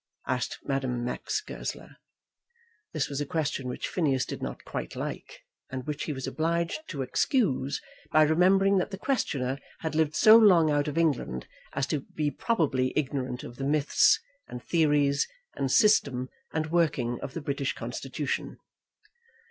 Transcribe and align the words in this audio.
asked 0.27 0.57
Madame 0.63 1.03
Max 1.05 1.41
Goesler. 1.41 1.97
This 2.91 3.07
was 3.07 3.21
a 3.21 3.25
question 3.27 3.67
which 3.67 3.87
Phineas 3.87 4.25
did 4.25 4.41
not 4.41 4.65
quite 4.65 4.95
like, 4.95 5.41
and 5.69 5.85
which 5.85 6.05
he 6.05 6.11
was 6.11 6.25
obliged 6.25 6.79
to 6.87 7.03
excuse 7.03 7.79
by 8.11 8.23
remembering 8.23 8.79
that 8.79 8.89
the 8.89 8.97
questioner 8.97 9.59
had 9.81 9.93
lived 9.93 10.15
so 10.15 10.35
long 10.35 10.71
out 10.71 10.87
of 10.87 10.97
England 10.97 11.47
as 11.73 11.85
to 11.85 11.99
be 11.99 12.31
probably 12.31 12.93
ignorant 12.95 13.43
of 13.43 13.57
the 13.57 13.63
myths, 13.63 14.19
and 14.47 14.63
theories, 14.63 15.27
and 15.53 15.71
system, 15.71 16.29
and 16.51 16.71
working 16.71 17.19
of 17.21 17.35
the 17.35 17.41
British 17.41 17.73
Constitution. 17.73 18.57